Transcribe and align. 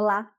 Olá! 0.00 0.32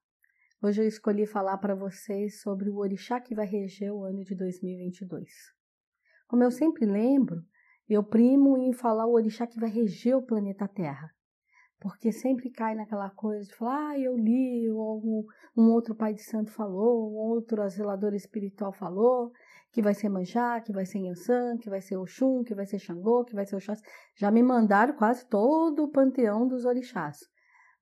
Hoje 0.61 0.81
eu 0.81 0.87
escolhi 0.87 1.25
falar 1.25 1.57
para 1.57 1.75
vocês 1.75 2.39
sobre 2.39 2.69
o 2.69 2.77
orixá 2.77 3.19
que 3.19 3.35
vai 3.35 3.45
reger 3.45 3.93
o 3.93 4.05
ano 4.05 4.23
de 4.23 4.33
2022. 4.33 5.29
Como 6.29 6.41
eu 6.41 6.49
sempre 6.49 6.85
lembro, 6.85 7.43
eu 7.89 8.01
primo 8.01 8.57
em 8.57 8.71
falar 8.71 9.05
o 9.05 9.11
orixá 9.11 9.45
que 9.45 9.59
vai 9.59 9.69
reger 9.69 10.15
o 10.15 10.25
planeta 10.25 10.65
Terra. 10.65 11.13
Porque 11.77 12.09
sempre 12.09 12.49
cai 12.49 12.73
naquela 12.73 13.09
coisa 13.09 13.49
de 13.49 13.53
falar, 13.53 13.89
ah, 13.89 13.99
eu 13.99 14.15
li, 14.15 14.71
ou 14.71 15.27
um 15.57 15.71
outro 15.73 15.93
pai 15.93 16.13
de 16.13 16.23
santo 16.23 16.51
falou, 16.51 17.11
um 17.11 17.17
outro 17.17 17.61
azelador 17.61 18.13
espiritual 18.13 18.71
falou, 18.71 19.33
que 19.73 19.81
vai 19.81 19.93
ser 19.93 20.07
Manjá, 20.07 20.61
que 20.61 20.71
vai 20.71 20.85
ser 20.85 20.99
Yansan, 20.99 21.57
que 21.57 21.69
vai 21.69 21.81
ser 21.81 21.97
Oxum, 21.97 22.45
que 22.45 22.55
vai 22.55 22.65
ser 22.65 22.79
Xangô, 22.79 23.25
que 23.25 23.35
vai 23.35 23.45
ser 23.45 23.57
Oxás. 23.57 23.81
Já 24.15 24.31
me 24.31 24.41
mandaram 24.41 24.95
quase 24.95 25.27
todo 25.27 25.83
o 25.83 25.91
panteão 25.91 26.47
dos 26.47 26.63
orixás. 26.63 27.17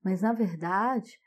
Mas, 0.04 0.24
na 0.24 0.34
verdade, 0.34 1.20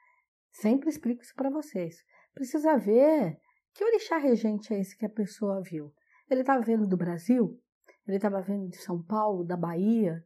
Sempre 0.53 0.89
explico 0.89 1.23
isso 1.23 1.35
para 1.35 1.51
vocês. 1.51 1.97
Precisa 2.35 2.77
ver 2.77 3.39
que 3.75 3.85
orixá 3.85 4.19
regente 4.19 4.75
é 4.75 4.81
esse 4.81 4.97
que 4.97 5.07
a 5.07 5.11
pessoa 5.11 5.63
viu. 5.63 5.93
Ele 6.29 6.41
estava 6.41 6.63
vendo 6.63 6.87
do 6.87 6.97
Brasil? 6.97 7.61
Ele 8.07 8.17
estava 8.17 8.41
vendo 8.41 8.69
de 8.69 8.77
São 8.79 9.03
Paulo, 9.03 9.45
da 9.45 9.57
Bahia? 9.57 10.25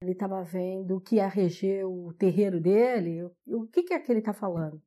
Ele 0.00 0.12
estava 0.12 0.42
vendo 0.42 0.96
o 0.96 1.00
que 1.00 1.16
ia 1.16 1.28
reger 1.28 1.86
o 1.86 2.12
terreiro 2.14 2.60
dele? 2.60 3.22
O 3.46 3.66
que, 3.66 3.82
que 3.82 3.94
é 3.94 3.98
que 3.98 4.10
ele 4.10 4.18
está 4.18 4.32
falando? 4.32 4.82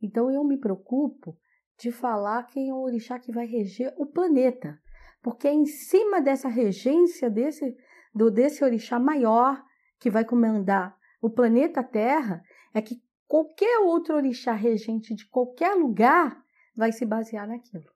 Então 0.00 0.30
eu 0.30 0.42
me 0.44 0.58
preocupo 0.58 1.38
de 1.78 1.92
falar 1.92 2.44
quem 2.44 2.70
é 2.70 2.74
o 2.74 2.82
orixá 2.82 3.18
que 3.18 3.32
vai 3.32 3.46
reger 3.46 3.94
o 3.96 4.06
planeta, 4.06 4.78
porque 5.22 5.46
é 5.46 5.52
em 5.52 5.64
cima 5.64 6.20
dessa 6.20 6.48
regência 6.48 7.30
desse, 7.30 7.76
do, 8.14 8.30
desse 8.30 8.64
orixá 8.64 8.98
maior 8.98 9.62
que 9.98 10.10
vai 10.10 10.24
comandar 10.24 10.96
o 11.22 11.30
planeta 11.30 11.84
Terra 11.84 12.42
é 12.74 12.82
que 12.82 13.00
qualquer 13.32 13.78
outro 13.78 14.14
orixá 14.14 14.52
regente 14.52 15.14
de 15.14 15.26
qualquer 15.26 15.74
lugar 15.74 16.44
vai 16.76 16.92
se 16.92 17.06
basear 17.06 17.48
naquilo. 17.48 17.90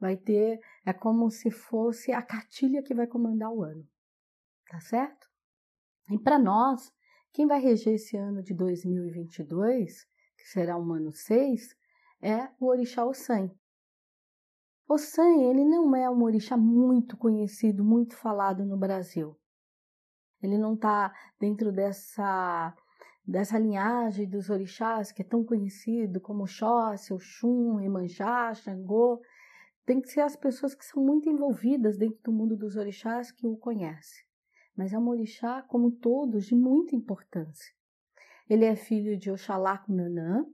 Vai 0.00 0.16
ter, 0.16 0.58
é 0.86 0.92
como 0.94 1.30
se 1.30 1.50
fosse 1.50 2.12
a 2.12 2.22
cartilha 2.22 2.82
que 2.82 2.94
vai 2.94 3.06
comandar 3.06 3.52
o 3.52 3.62
ano. 3.62 3.86
Tá 4.70 4.80
certo? 4.80 5.28
E 6.10 6.18
para 6.18 6.38
nós, 6.38 6.90
quem 7.30 7.46
vai 7.46 7.60
reger 7.60 7.96
esse 7.96 8.16
ano 8.16 8.42
de 8.42 8.54
2022, 8.54 10.06
que 10.34 10.48
será 10.48 10.78
um 10.78 10.94
ano 10.94 11.12
6, 11.12 11.76
é 12.22 12.48
o 12.58 12.68
orixá 12.68 13.04
Ossan. 13.04 13.50
Ossan, 14.88 15.42
ele 15.42 15.62
não 15.62 15.94
é 15.94 16.08
um 16.08 16.22
orixá 16.22 16.56
muito 16.56 17.18
conhecido, 17.18 17.84
muito 17.84 18.16
falado 18.16 18.64
no 18.64 18.78
Brasil. 18.78 19.38
Ele 20.42 20.56
não 20.56 20.72
está 20.72 21.14
dentro 21.38 21.70
dessa 21.70 22.74
dessa 23.26 23.58
linhagem 23.58 24.28
dos 24.28 24.50
orixás 24.50 25.10
que 25.10 25.22
é 25.22 25.24
tão 25.24 25.44
conhecido 25.44 26.20
como 26.20 26.46
Xóssi, 26.46 27.12
Oxum, 27.12 27.80
Emanjá, 27.80 28.52
Xangô, 28.54 29.20
tem 29.86 30.00
que 30.00 30.08
ser 30.08 30.20
as 30.20 30.36
pessoas 30.36 30.74
que 30.74 30.84
são 30.84 31.02
muito 31.02 31.28
envolvidas 31.28 31.96
dentro 31.96 32.18
do 32.24 32.32
mundo 32.32 32.56
dos 32.56 32.76
orixás 32.76 33.30
que 33.30 33.46
o 33.46 33.56
conhecem. 33.56 34.24
Mas 34.76 34.92
é 34.92 34.98
um 34.98 35.08
orixá, 35.08 35.62
como 35.62 35.90
todos, 35.90 36.46
de 36.46 36.54
muita 36.54 36.96
importância. 36.96 37.72
Ele 38.48 38.64
é 38.64 38.74
filho 38.74 39.16
de 39.16 39.30
Oxalá 39.30 39.78
com 39.78 39.92
Nanã 39.92 40.44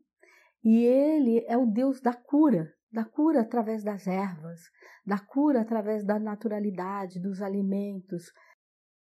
e 0.63 0.85
ele 0.85 1.45
é 1.49 1.57
o 1.57 1.67
deus 1.67 2.01
da 2.01 2.13
cura, 2.13 2.73
da 2.93 3.05
cura 3.05 3.41
através 3.41 3.83
das 3.83 4.07
ervas, 4.07 4.61
da 5.07 5.19
cura 5.19 5.61
através 5.61 6.05
da 6.05 6.19
naturalidade, 6.19 7.21
dos 7.21 7.41
alimentos, 7.41 8.33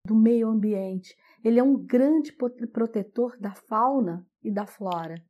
do 0.09 0.17
meio 0.17 0.48
ambiente. 0.48 1.14
Ele 1.45 1.61
é 1.61 1.62
um 1.62 1.77
grande 1.77 2.33
protetor 2.73 3.37
da 3.39 3.55
fauna 3.55 4.27
e 4.42 4.51
da 4.51 4.67
flora. 4.67 5.23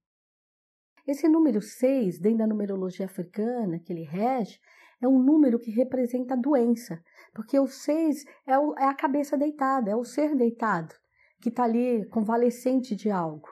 Esse 1.04 1.28
número 1.28 1.60
6, 1.60 2.20
dentro 2.20 2.38
da 2.38 2.46
numerologia 2.46 3.06
africana 3.06 3.80
que 3.80 3.92
ele 3.92 4.04
rege, 4.04 4.60
é 5.02 5.08
um 5.08 5.18
número 5.18 5.58
que 5.58 5.70
representa 5.70 6.34
a 6.34 6.36
doença, 6.36 7.02
porque 7.34 7.58
o 7.58 7.66
6 7.66 8.24
é, 8.46 8.52
é 8.52 8.84
a 8.84 8.94
cabeça 8.94 9.36
deitada, 9.36 9.90
é 9.90 9.96
o 9.96 10.04
ser 10.04 10.36
deitado, 10.36 10.94
que 11.40 11.48
está 11.48 11.64
ali 11.64 12.06
convalescente 12.08 12.94
de 12.94 13.10
algo. 13.10 13.48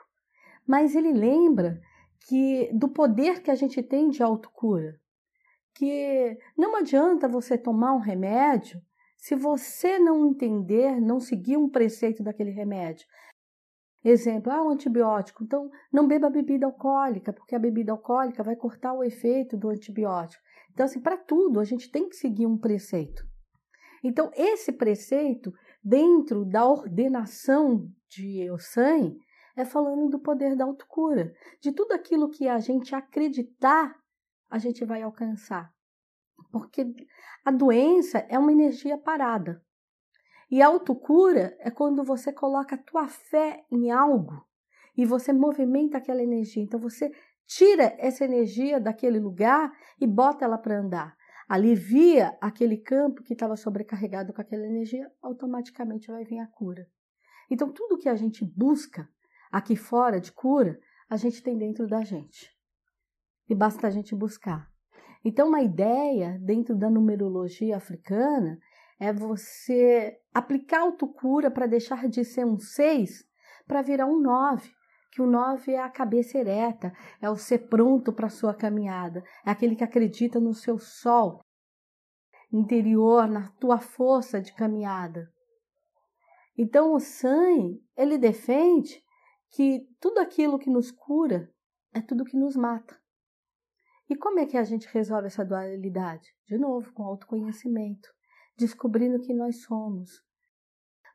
Mas 0.65 0.95
ele 0.95 1.11
lembra 1.11 1.79
que 2.27 2.71
do 2.73 2.89
poder 2.89 3.41
que 3.41 3.51
a 3.51 3.55
gente 3.55 3.81
tem 3.81 4.09
de 4.09 4.21
autocura, 4.21 4.99
que 5.73 6.37
não 6.57 6.75
adianta 6.75 7.27
você 7.27 7.57
tomar 7.57 7.93
um 7.93 7.99
remédio 7.99 8.81
se 9.27 9.35
você 9.35 9.99
não 9.99 10.25
entender, 10.25 11.01
não 11.01 11.19
seguir 11.19 11.57
um 11.57 11.67
preceito 11.67 12.23
daquele 12.23 12.49
remédio. 12.49 13.05
Exemplo, 14.01 14.53
ah, 14.53 14.63
um 14.63 14.69
antibiótico. 14.69 15.43
Então, 15.43 15.69
não 15.91 16.07
beba 16.07 16.29
bebida 16.29 16.65
alcoólica, 16.65 17.33
porque 17.33 17.53
a 17.53 17.59
bebida 17.59 17.91
alcoólica 17.91 18.41
vai 18.41 18.55
cortar 18.55 18.93
o 18.93 19.03
efeito 19.03 19.57
do 19.57 19.67
antibiótico. 19.67 20.41
Então, 20.71 20.85
assim, 20.85 21.01
para 21.01 21.17
tudo, 21.17 21.59
a 21.59 21.65
gente 21.65 21.91
tem 21.91 22.07
que 22.07 22.15
seguir 22.15 22.45
um 22.45 22.57
preceito. 22.57 23.21
Então, 24.01 24.31
esse 24.33 24.71
preceito, 24.71 25.51
dentro 25.83 26.45
da 26.45 26.65
ordenação 26.65 27.85
de 28.09 28.43
Eusan, 28.43 29.13
é 29.57 29.65
falando 29.65 30.07
do 30.07 30.19
poder 30.21 30.55
da 30.55 30.63
autocura. 30.63 31.33
De 31.59 31.73
tudo 31.73 31.91
aquilo 31.91 32.29
que 32.29 32.47
a 32.47 32.59
gente 32.59 32.95
acreditar, 32.95 33.93
a 34.49 34.57
gente 34.57 34.85
vai 34.85 35.01
alcançar. 35.01 35.69
Porque 36.59 36.85
a 37.45 37.51
doença 37.51 38.19
é 38.29 38.37
uma 38.37 38.51
energia 38.51 38.97
parada. 38.97 39.63
E 40.49 40.61
a 40.61 40.67
autocura 40.67 41.55
é 41.59 41.69
quando 41.69 42.03
você 42.03 42.31
coloca 42.31 42.75
a 42.75 42.77
tua 42.77 43.07
fé 43.07 43.65
em 43.71 43.91
algo 43.91 44.45
e 44.95 45.05
você 45.05 45.33
movimenta 45.33 45.97
aquela 45.97 46.23
energia. 46.23 46.63
Então 46.63 46.79
você 46.79 47.11
tira 47.45 47.95
essa 47.97 48.25
energia 48.25 48.79
daquele 48.79 49.19
lugar 49.19 49.71
e 49.99 50.07
bota 50.07 50.45
ela 50.45 50.57
para 50.57 50.79
andar. 50.79 51.17
Alivia 51.47 52.37
aquele 52.41 52.77
campo 52.77 53.23
que 53.23 53.33
estava 53.33 53.55
sobrecarregado 53.55 54.33
com 54.33 54.41
aquela 54.41 54.65
energia, 54.65 55.09
automaticamente 55.21 56.11
vai 56.11 56.25
vir 56.25 56.39
a 56.39 56.47
cura. 56.47 56.87
Então 57.49 57.71
tudo 57.71 57.97
que 57.97 58.09
a 58.09 58.15
gente 58.15 58.43
busca 58.43 59.09
aqui 59.51 59.75
fora 59.75 60.19
de 60.19 60.31
cura, 60.31 60.79
a 61.09 61.15
gente 61.15 61.41
tem 61.41 61.57
dentro 61.57 61.87
da 61.87 62.03
gente. 62.03 62.53
E 63.49 63.55
basta 63.55 63.87
a 63.87 63.89
gente 63.89 64.13
buscar. 64.13 64.69
Então, 65.27 65.49
uma 65.49 65.61
ideia 65.61 66.39
dentro 66.41 66.73
da 66.73 66.89
numerologia 66.89 67.75
africana 67.75 68.57
é 68.97 69.11
você 69.11 70.17
aplicar 70.33 70.83
autocura 70.83 71.51
para 71.51 71.67
deixar 71.67 72.07
de 72.07 72.23
ser 72.23 72.45
um 72.45 72.57
6 72.57 73.25
para 73.67 73.81
virar 73.81 74.05
um 74.05 74.21
9, 74.21 74.71
que 75.11 75.21
o 75.21 75.27
9 75.27 75.73
é 75.73 75.81
a 75.81 75.89
cabeça 75.89 76.37
ereta, 76.37 76.93
é 77.21 77.29
o 77.29 77.35
ser 77.35 77.67
pronto 77.67 78.13
para 78.13 78.27
a 78.27 78.29
sua 78.29 78.53
caminhada, 78.53 79.21
é 79.45 79.51
aquele 79.51 79.75
que 79.75 79.83
acredita 79.83 80.39
no 80.39 80.53
seu 80.53 80.79
sol 80.79 81.41
interior, 82.49 83.27
na 83.27 83.49
tua 83.59 83.79
força 83.79 84.39
de 84.39 84.53
caminhada. 84.53 85.29
Então 86.57 86.93
o 86.93 87.01
San, 87.01 87.77
ele 87.97 88.17
defende 88.17 89.03
que 89.51 89.85
tudo 89.99 90.19
aquilo 90.19 90.57
que 90.57 90.69
nos 90.69 90.89
cura 90.89 91.53
é 91.93 91.99
tudo 91.99 92.23
que 92.23 92.37
nos 92.37 92.55
mata. 92.55 92.97
E 94.09 94.15
como 94.15 94.39
é 94.39 94.45
que 94.45 94.57
a 94.57 94.63
gente 94.63 94.87
resolve 94.87 95.27
essa 95.27 95.43
dualidade? 95.43 96.33
De 96.45 96.57
novo, 96.57 96.93
com 96.93 97.03
autoconhecimento, 97.03 98.09
descobrindo 98.57 99.21
quem 99.21 99.35
nós 99.35 99.63
somos, 99.63 100.23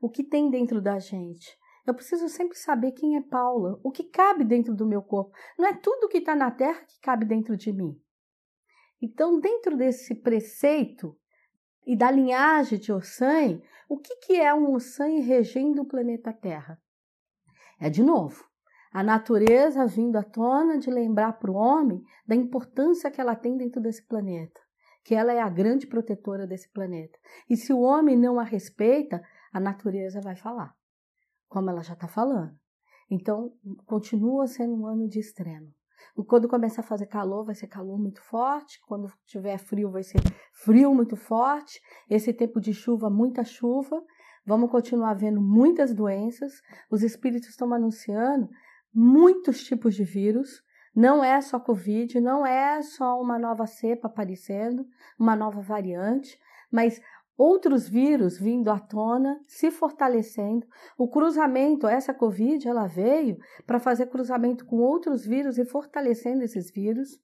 o 0.01 0.11
que 0.11 0.23
tem 0.23 0.51
dentro 0.51 0.81
da 0.81 0.99
gente. 0.99 1.59
Eu 1.87 1.95
preciso 1.95 2.29
sempre 2.29 2.57
saber 2.57 2.93
quem 2.93 3.17
é 3.17 3.23
Paula, 3.23 3.81
o 3.83 3.91
que 3.91 4.05
cabe 4.05 4.45
dentro 4.45 4.75
do 4.75 4.87
meu 4.87 5.03
corpo. 5.03 5.35
Não 5.59 5.67
é 5.67 5.75
tudo 5.75 6.09
que 6.09 6.19
está 6.19 6.35
na 6.35 6.51
terra 6.51 6.85
que 6.85 7.01
cabe 7.01 7.25
dentro 7.25 7.57
de 7.57 7.73
mim. 7.73 8.01
Então, 9.01 9.41
dentro 9.41 9.77
desse 9.77 10.15
preceito 10.15 11.19
e 11.85 11.97
da 11.97 12.11
linhagem 12.11 12.79
de 12.79 12.93
Ossan, 12.93 13.61
o 13.89 13.99
que, 13.99 14.17
que 14.17 14.41
é 14.41 14.55
um 14.55 14.73
Ossan 14.75 15.21
regendo 15.21 15.83
o 15.83 15.87
planeta 15.87 16.33
Terra? 16.33 16.81
É, 17.81 17.91
de 17.91 18.03
novo, 18.03 18.45
a 18.93 19.03
natureza 19.03 19.87
vindo 19.87 20.17
à 20.17 20.23
tona 20.23 20.79
de 20.79 20.91
lembrar 20.91 21.33
para 21.35 21.51
o 21.51 21.55
homem 21.55 22.03
da 22.27 22.35
importância 22.35 23.11
que 23.11 23.21
ela 23.21 23.35
tem 23.35 23.57
dentro 23.57 23.81
desse 23.81 24.07
planeta, 24.07 24.61
que 25.03 25.15
ela 25.15 25.33
é 25.33 25.41
a 25.41 25.49
grande 25.49 25.87
protetora 25.87 26.47
desse 26.47 26.71
planeta. 26.71 27.19
E 27.49 27.57
se 27.57 27.73
o 27.73 27.81
homem 27.81 28.17
não 28.17 28.39
a 28.39 28.45
respeita, 28.45 29.23
a 29.53 29.59
natureza 29.59 30.21
vai 30.21 30.37
falar, 30.37 30.75
como 31.49 31.71
ela 31.71 31.83
já 31.83 31.95
está 31.95 32.07
falando. 32.07 32.55
Então, 33.11 33.53
continua 33.87 34.47
sendo 34.47 34.75
um 34.75 34.87
ano 34.87 35.09
de 35.09 35.19
extremo. 35.19 35.73
Quando 36.27 36.49
começar 36.49 36.83
a 36.83 36.85
fazer 36.85 37.07
calor, 37.07 37.45
vai 37.45 37.55
ser 37.55 37.69
calor 37.69 37.99
muito 37.99 38.21
forte. 38.23 38.81
Quando 38.87 39.11
tiver 39.25 39.57
frio, 39.59 39.91
vai 39.91 40.03
ser 40.03 40.21
frio 40.53 40.95
muito 40.95 41.17
forte. 41.17 41.81
Esse 42.09 42.33
tempo 42.33 42.61
de 42.61 42.75
chuva, 42.75 43.09
muita 43.09 43.45
chuva. 43.45 44.03
Vamos 44.45 44.71
continuar 44.71 45.15
vendo 45.15 45.41
muitas 45.41 45.95
doenças. 45.95 46.53
Os 46.91 47.03
espíritos 47.03 47.51
estão 47.51 47.73
anunciando 47.73 48.49
muitos 48.95 49.65
tipos 49.65 49.95
de 49.95 50.05
vírus. 50.05 50.63
Não 50.95 51.25
é 51.25 51.41
só 51.41 51.59
Covid, 51.59 52.21
não 52.21 52.47
é 52.47 52.83
só 52.83 53.21
uma 53.21 53.39
nova 53.39 53.67
cepa 53.67 54.09
aparecendo, 54.09 54.87
uma 55.19 55.35
nova 55.35 55.61
variante, 55.61 56.39
mas 56.71 57.01
outros 57.37 57.89
vírus 57.89 58.39
vindo 58.39 58.71
à 58.71 58.79
tona, 58.79 59.41
se 59.47 59.71
fortalecendo. 59.71 60.67
O 60.99 61.09
cruzamento, 61.09 61.87
essa 61.87 62.13
Covid, 62.13 62.69
ela 62.69 62.87
veio 62.87 63.39
para 63.67 63.81
fazer 63.81 64.07
cruzamento 64.07 64.67
com 64.67 64.77
outros 64.77 65.25
vírus 65.25 65.59
e 65.59 65.65
fortalecendo 65.65 66.45
esses 66.45 66.71
vírus. 66.71 67.19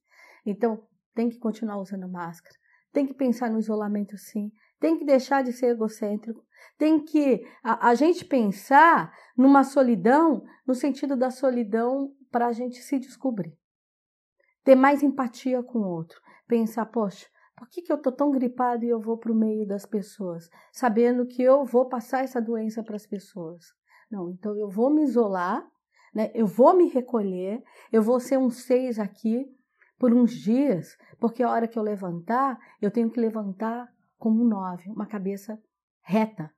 Então, 0.45 0.83
tem 1.13 1.29
que 1.29 1.37
continuar 1.37 1.79
usando 1.79 2.09
máscara. 2.09 2.55
Tem 2.91 3.05
que 3.05 3.13
pensar 3.13 3.49
no 3.49 3.59
isolamento, 3.59 4.17
sim. 4.17 4.51
Tem 4.79 4.97
que 4.97 5.05
deixar 5.05 5.43
de 5.43 5.51
ser 5.51 5.67
egocêntrico. 5.67 6.43
Tem 6.77 7.03
que 7.03 7.45
a, 7.63 7.89
a 7.89 7.95
gente 7.95 8.25
pensar 8.25 9.13
numa 9.37 9.63
solidão, 9.63 10.43
no 10.65 10.73
sentido 10.73 11.15
da 11.15 11.29
solidão 11.29 12.13
para 12.31 12.47
a 12.47 12.51
gente 12.51 12.81
se 12.81 12.97
descobrir. 12.97 13.57
Ter 14.63 14.75
mais 14.75 15.03
empatia 15.03 15.61
com 15.61 15.79
o 15.79 15.87
outro. 15.87 16.19
Pensar, 16.47 16.85
poxa, 16.85 17.27
por 17.55 17.67
que, 17.69 17.81
que 17.81 17.91
eu 17.91 17.97
estou 17.97 18.11
tão 18.11 18.31
gripado 18.31 18.85
e 18.85 18.89
eu 18.89 19.01
vou 19.01 19.17
para 19.17 19.31
o 19.31 19.35
meio 19.35 19.67
das 19.67 19.85
pessoas, 19.85 20.49
sabendo 20.71 21.25
que 21.25 21.43
eu 21.43 21.65
vou 21.65 21.89
passar 21.89 22.23
essa 22.23 22.41
doença 22.41 22.81
para 22.81 22.95
as 22.95 23.05
pessoas? 23.05 23.73
Não, 24.09 24.29
então 24.29 24.55
eu 24.55 24.69
vou 24.69 24.89
me 24.89 25.03
isolar, 25.03 25.67
né? 26.15 26.31
eu 26.33 26.47
vou 26.47 26.73
me 26.73 26.87
recolher, 26.87 27.61
eu 27.91 28.01
vou 28.01 28.19
ser 28.19 28.37
um 28.37 28.49
seis 28.49 28.97
aqui 28.97 29.45
por 29.99 30.13
uns 30.13 30.31
dias, 30.31 30.97
porque 31.19 31.43
a 31.43 31.49
hora 31.49 31.67
que 31.67 31.77
eu 31.77 31.83
levantar, 31.83 32.57
eu 32.81 32.89
tenho 32.89 33.11
que 33.11 33.19
levantar 33.19 33.93
como 34.17 34.41
um 34.41 34.47
nove, 34.47 34.89
uma 34.89 35.05
cabeça 35.05 35.61
reta, 36.01 36.49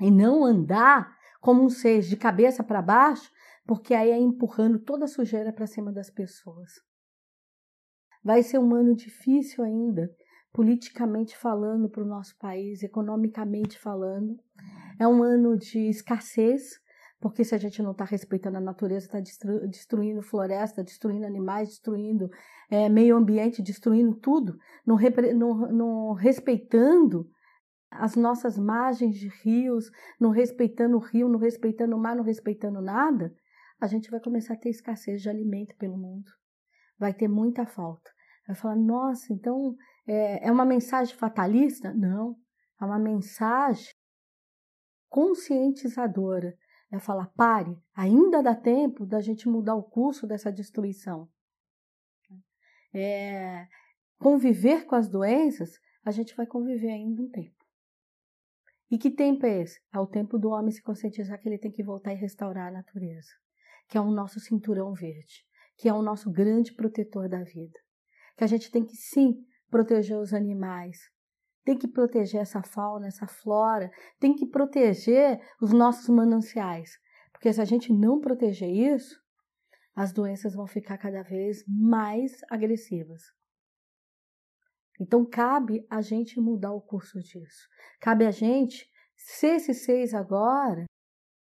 e 0.00 0.10
não 0.10 0.44
andar 0.44 1.16
como 1.40 1.62
um 1.62 1.70
seis, 1.70 2.08
de 2.08 2.16
cabeça 2.16 2.64
para 2.64 2.82
baixo, 2.82 3.30
porque 3.64 3.94
aí 3.94 4.10
é 4.10 4.18
empurrando 4.18 4.80
toda 4.80 5.04
a 5.04 5.08
sujeira 5.08 5.52
para 5.52 5.66
cima 5.66 5.92
das 5.92 6.10
pessoas. 6.10 6.72
Vai 8.22 8.42
ser 8.42 8.58
um 8.58 8.74
ano 8.74 8.94
difícil 8.94 9.62
ainda, 9.62 10.10
politicamente 10.52 11.36
falando, 11.36 11.88
para 11.88 12.02
o 12.02 12.06
nosso 12.06 12.36
país, 12.36 12.82
economicamente 12.82 13.78
falando. 13.78 14.36
É 14.98 15.06
um 15.06 15.22
ano 15.22 15.56
de 15.56 15.88
escassez, 15.88 16.80
porque 17.28 17.44
se 17.44 17.54
a 17.54 17.58
gente 17.58 17.82
não 17.82 17.92
está 17.92 18.04
respeitando 18.04 18.58
a 18.58 18.60
natureza, 18.60 19.06
está 19.06 19.20
destru 19.20 19.66
destruindo 19.68 20.22
floresta, 20.22 20.84
destruindo 20.84 21.26
animais, 21.26 21.68
destruindo 21.68 22.30
é, 22.70 22.88
meio 22.88 23.16
ambiente, 23.16 23.62
destruindo 23.62 24.14
tudo, 24.14 24.58
não, 24.84 24.96
não, 25.34 25.72
não 25.72 26.12
respeitando 26.12 27.28
as 27.90 28.16
nossas 28.16 28.58
margens 28.58 29.16
de 29.16 29.28
rios, 29.42 29.90
não 30.20 30.30
respeitando 30.30 30.96
o 30.96 31.00
rio, 31.00 31.28
não 31.28 31.38
respeitando 31.38 31.96
o 31.96 31.98
mar, 31.98 32.16
não 32.16 32.24
respeitando 32.24 32.80
nada, 32.80 33.32
a 33.80 33.86
gente 33.86 34.10
vai 34.10 34.20
começar 34.20 34.54
a 34.54 34.58
ter 34.58 34.70
escassez 34.70 35.22
de 35.22 35.28
alimento 35.28 35.74
pelo 35.76 35.96
mundo. 35.96 36.30
Vai 36.98 37.12
ter 37.12 37.28
muita 37.28 37.66
falta. 37.66 38.10
Vai 38.46 38.56
falar, 38.56 38.76
nossa, 38.76 39.32
então 39.32 39.74
é, 40.06 40.48
é 40.48 40.52
uma 40.52 40.64
mensagem 40.64 41.14
fatalista? 41.14 41.92
Não, 41.92 42.36
é 42.80 42.84
uma 42.84 42.98
mensagem 42.98 43.92
conscientizadora. 45.08 46.54
É 46.90 46.98
falar, 46.98 47.26
pare, 47.36 47.76
ainda 47.94 48.42
dá 48.42 48.54
tempo 48.54 49.04
da 49.04 49.20
gente 49.20 49.48
mudar 49.48 49.74
o 49.74 49.82
curso 49.82 50.26
dessa 50.26 50.52
destruição. 50.52 51.28
É, 52.94 53.66
conviver 54.18 54.86
com 54.86 54.94
as 54.94 55.08
doenças, 55.08 55.78
a 56.04 56.10
gente 56.10 56.34
vai 56.36 56.46
conviver 56.46 56.90
ainda 56.90 57.22
um 57.22 57.28
tempo. 57.28 57.64
E 58.90 58.96
que 58.96 59.10
tempo 59.10 59.44
é 59.44 59.62
esse? 59.62 59.80
É 59.92 59.98
o 59.98 60.06
tempo 60.06 60.38
do 60.38 60.50
homem 60.50 60.70
se 60.70 60.80
conscientizar 60.80 61.40
que 61.40 61.48
ele 61.48 61.58
tem 61.58 61.72
que 61.72 61.82
voltar 61.82 62.12
e 62.12 62.16
restaurar 62.16 62.68
a 62.68 62.70
natureza, 62.72 63.32
que 63.88 63.98
é 63.98 64.00
o 64.00 64.10
nosso 64.10 64.38
cinturão 64.38 64.94
verde, 64.94 65.44
que 65.76 65.88
é 65.88 65.92
o 65.92 66.02
nosso 66.02 66.30
grande 66.30 66.72
protetor 66.72 67.28
da 67.28 67.42
vida 67.42 67.78
que 68.36 68.44
a 68.44 68.46
gente 68.46 68.70
tem 68.70 68.84
que 68.84 68.96
sim 68.96 69.44
proteger 69.70 70.18
os 70.18 70.34
animais, 70.34 71.10
tem 71.66 71.76
que 71.76 71.88
proteger 71.88 72.40
essa 72.40 72.62
fauna, 72.62 73.08
essa 73.08 73.26
flora, 73.26 73.90
tem 74.20 74.32
que 74.36 74.46
proteger 74.46 75.40
os 75.60 75.72
nossos 75.72 76.08
mananciais, 76.08 76.92
porque 77.32 77.52
se 77.52 77.60
a 77.60 77.64
gente 77.64 77.92
não 77.92 78.20
proteger 78.20 78.70
isso, 78.70 79.20
as 79.92 80.12
doenças 80.12 80.54
vão 80.54 80.68
ficar 80.68 80.96
cada 80.96 81.24
vez 81.24 81.64
mais 81.66 82.40
agressivas. 82.48 83.20
Então 85.00 85.26
cabe 85.26 85.84
a 85.90 86.00
gente 86.00 86.40
mudar 86.40 86.72
o 86.72 86.80
curso 86.80 87.18
disso. 87.18 87.68
Cabe 88.00 88.24
a 88.24 88.30
gente 88.30 88.88
ser 89.16 89.56
esse 89.56 89.74
seis 89.74 90.14
agora, 90.14 90.84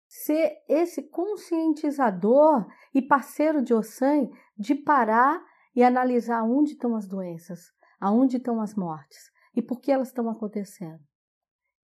ser 0.08 0.54
esse 0.70 1.04
conscientizador 1.10 2.66
e 2.94 3.02
parceiro 3.02 3.62
de 3.62 3.74
Ossan 3.74 4.30
de 4.58 4.74
parar 4.74 5.44
e 5.76 5.84
analisar 5.84 6.44
onde 6.44 6.72
estão 6.72 6.96
as 6.96 7.08
doenças, 7.08 7.74
aonde 8.00 8.38
estão 8.38 8.62
as 8.62 8.74
mortes 8.74 9.36
e 9.58 9.62
por 9.62 9.82
que 9.82 9.92
elas 9.92 10.10
estão 10.10 10.30
acontecendo. 10.30 11.04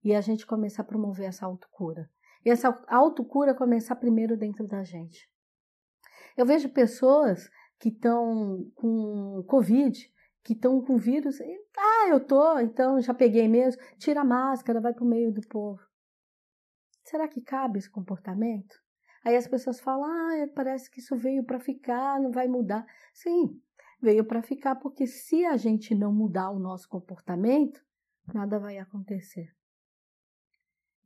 E 0.04 0.14
a 0.14 0.22
gente 0.22 0.46
começar 0.46 0.84
a 0.84 0.86
promover 0.86 1.26
essa 1.26 1.44
autocura. 1.48 2.08
E 2.46 2.52
essa 2.52 2.70
autocura 2.88 3.56
começar 3.56 3.96
primeiro 3.96 4.38
dentro 4.38 4.68
da 4.68 4.84
gente. 4.84 5.28
Eu 6.38 6.46
vejo 6.46 6.70
pessoas 6.70 7.50
que 7.80 7.90
estão 7.90 8.70
com 8.76 9.44
Covid, 9.48 9.98
que 10.44 10.54
estão 10.54 10.84
com 10.86 10.98
vírus, 10.98 11.40
e, 11.40 11.66
ah, 11.76 12.10
eu 12.10 12.20
tô, 12.20 12.60
então 12.60 13.02
já 13.02 13.14
peguei 13.14 13.48
mesmo, 13.48 13.82
tira 13.98 14.22
a 14.22 14.26
máscara, 14.26 14.80
vai 14.80 14.94
para 14.94 15.04
o 15.04 15.08
meio 15.08 15.34
do 15.34 15.42
povo. 15.48 15.82
Será 17.04 17.28
que 17.28 17.42
cabe 17.42 17.80
esse 17.80 17.90
comportamento? 17.90 18.76
Aí 19.26 19.36
as 19.36 19.48
pessoas 19.48 19.80
falam, 19.80 20.06
ah, 20.06 20.48
parece 20.54 20.92
que 20.92 21.00
isso 21.00 21.16
veio 21.16 21.44
para 21.44 21.60
ficar, 21.60 22.20
não 22.20 22.30
vai 22.30 22.48
mudar. 22.48 22.86
Sim, 23.14 23.60
veio 24.04 24.26
para 24.26 24.44
ficar, 24.44 24.76
porque 24.76 25.08
se 25.08 25.46
a 25.46 25.56
gente 25.56 25.96
não 25.96 26.14
mudar 26.14 26.52
o 26.52 26.60
nosso 26.60 26.88
comportamento, 26.90 27.82
nada 28.34 28.60
vai 28.60 28.78
acontecer. 28.78 29.48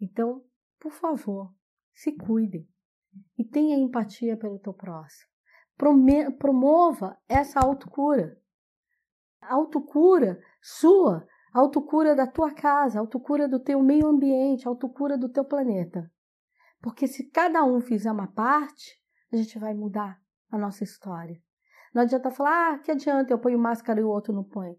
Então, 0.01 0.43
por 0.79 0.91
favor, 0.91 1.53
se 1.93 2.11
cuidem 2.17 2.67
e 3.37 3.43
tenha 3.43 3.77
empatia 3.77 4.35
pelo 4.35 4.59
teu 4.59 4.73
próximo. 4.73 5.29
Promova 6.39 7.17
essa 7.29 7.59
autocura. 7.59 8.35
Autocura 9.41 10.41
sua, 10.61 11.25
autocura 11.53 12.15
da 12.15 12.25
tua 12.25 12.51
casa, 12.51 12.99
autocura 12.99 13.47
do 13.47 13.59
teu 13.59 13.81
meio 13.81 14.07
ambiente, 14.07 14.67
autocura 14.67 15.17
do 15.17 15.29
teu 15.29 15.45
planeta. 15.45 16.11
Porque 16.81 17.07
se 17.07 17.29
cada 17.29 17.63
um 17.63 17.79
fizer 17.79 18.11
uma 18.11 18.27
parte, 18.27 18.99
a 19.31 19.37
gente 19.37 19.57
vai 19.59 19.73
mudar 19.73 20.19
a 20.49 20.57
nossa 20.57 20.83
história. 20.83 21.39
Não 21.93 22.03
adianta 22.03 22.31
falar, 22.31 22.73
ah, 22.73 22.79
que 22.79 22.91
adianta 22.91 23.33
eu 23.33 23.39
ponho 23.39 23.57
máscara 23.57 23.99
e 23.99 24.03
o 24.03 24.09
outro 24.09 24.33
não 24.33 24.43
põe. 24.43 24.75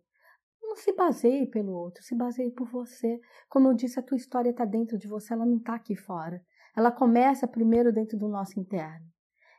Não 0.62 0.76
se 0.76 0.92
baseie 0.92 1.46
pelo 1.46 1.72
outro, 1.72 2.02
se 2.02 2.14
baseie 2.14 2.50
por 2.50 2.68
você. 2.68 3.20
Como 3.48 3.68
eu 3.68 3.74
disse, 3.74 3.98
a 3.98 4.02
tua 4.02 4.16
história 4.16 4.50
está 4.50 4.64
dentro 4.64 4.98
de 4.98 5.08
você, 5.08 5.32
ela 5.32 5.46
não 5.46 5.56
está 5.56 5.74
aqui 5.74 5.96
fora. 5.96 6.42
Ela 6.76 6.92
começa 6.92 7.48
primeiro 7.48 7.92
dentro 7.92 8.18
do 8.18 8.28
nosso 8.28 8.60
interno. 8.60 9.06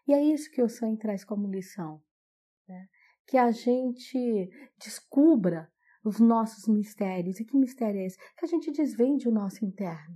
E 0.08 0.14
é 0.14 0.24
isso 0.24 0.52
que 0.52 0.62
o 0.62 0.70
sangue 0.70 1.00
traz 1.00 1.24
como 1.24 1.50
lição. 1.50 2.02
Né? 2.68 2.88
Que 3.28 3.38
a 3.38 3.52
gente 3.52 4.50
descubra 4.80 5.72
os 6.04 6.20
nossos 6.20 6.68
mistérios. 6.68 7.40
E 7.40 7.46
que 7.46 7.58
mistério 7.58 8.00
é 8.00 8.06
esse? 8.06 8.18
Que 8.38 8.46
a 8.46 8.48
gente 8.48 8.72
desvende 8.72 9.28
o 9.28 9.32
nosso 9.32 9.66
interno. 9.66 10.16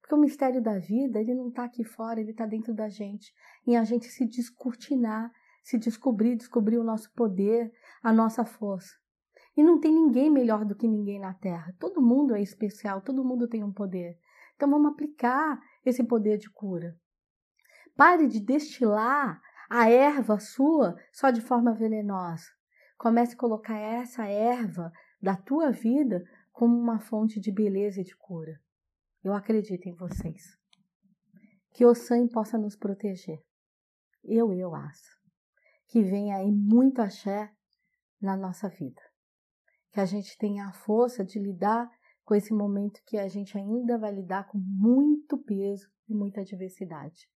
Porque 0.00 0.14
o 0.14 0.18
mistério 0.18 0.62
da 0.62 0.78
vida, 0.78 1.20
ele 1.20 1.34
não 1.34 1.48
está 1.48 1.64
aqui 1.64 1.84
fora, 1.84 2.20
ele 2.20 2.30
está 2.30 2.46
dentro 2.46 2.72
da 2.74 2.88
gente. 2.88 3.32
E 3.66 3.76
a 3.76 3.84
gente 3.84 4.06
se 4.06 4.26
descortinar 4.26 5.30
se 5.62 5.78
descobrir, 5.78 6.36
descobrir 6.36 6.78
o 6.78 6.84
nosso 6.84 7.12
poder, 7.12 7.72
a 8.02 8.12
nossa 8.12 8.44
força. 8.44 8.96
E 9.56 9.62
não 9.62 9.80
tem 9.80 9.92
ninguém 9.92 10.30
melhor 10.30 10.64
do 10.64 10.74
que 10.74 10.86
ninguém 10.86 11.18
na 11.18 11.34
Terra. 11.34 11.74
Todo 11.78 12.00
mundo 12.00 12.34
é 12.34 12.40
especial, 12.40 13.00
todo 13.00 13.24
mundo 13.24 13.48
tem 13.48 13.64
um 13.64 13.72
poder. 13.72 14.16
Então 14.54 14.70
vamos 14.70 14.92
aplicar 14.92 15.60
esse 15.84 16.02
poder 16.04 16.38
de 16.38 16.48
cura. 16.48 16.96
Pare 17.96 18.28
de 18.28 18.40
destilar 18.40 19.42
a 19.68 19.90
erva 19.90 20.38
sua 20.38 20.96
só 21.12 21.30
de 21.30 21.40
forma 21.40 21.74
venenosa. 21.74 22.46
Comece 22.96 23.34
a 23.34 23.38
colocar 23.38 23.76
essa 23.76 24.26
erva 24.26 24.92
da 25.20 25.36
tua 25.36 25.70
vida 25.72 26.24
como 26.52 26.78
uma 26.78 27.00
fonte 27.00 27.40
de 27.40 27.50
beleza 27.50 28.00
e 28.00 28.04
de 28.04 28.16
cura. 28.16 28.60
Eu 29.22 29.32
acredito 29.32 29.86
em 29.86 29.94
vocês. 29.94 30.56
Que 31.72 31.84
o 31.84 31.94
sangue 31.94 32.32
possa 32.32 32.56
nos 32.56 32.76
proteger. 32.76 33.42
Eu, 34.24 34.52
eu 34.52 34.74
acho 34.74 35.17
que 35.88 36.02
venha 36.02 36.36
aí 36.36 36.50
muito 36.50 37.00
axé 37.00 37.50
na 38.20 38.36
nossa 38.36 38.68
vida. 38.68 39.00
Que 39.90 40.00
a 40.00 40.04
gente 40.04 40.36
tenha 40.38 40.66
a 40.66 40.72
força 40.72 41.24
de 41.24 41.38
lidar 41.38 41.90
com 42.24 42.34
esse 42.34 42.52
momento 42.52 43.00
que 43.06 43.16
a 43.16 43.26
gente 43.26 43.56
ainda 43.56 43.96
vai 43.96 44.12
lidar 44.12 44.46
com 44.48 44.58
muito 44.58 45.38
peso 45.38 45.90
e 46.08 46.14
muita 46.14 46.44
diversidade. 46.44 47.28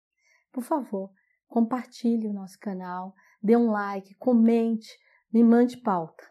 Por 0.52 0.64
favor, 0.64 1.12
compartilhe 1.46 2.26
o 2.26 2.32
nosso 2.32 2.58
canal, 2.58 3.14
dê 3.40 3.56
um 3.56 3.70
like, 3.70 4.16
comente, 4.16 4.88
me 5.32 5.44
mande 5.44 5.76
pauta. 5.76 6.24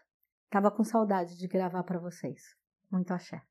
Tava 0.50 0.70
com 0.70 0.84
saudade 0.84 1.38
de 1.38 1.48
gravar 1.48 1.84
para 1.84 1.98
vocês. 1.98 2.42
Muito 2.90 3.12
axé. 3.12 3.49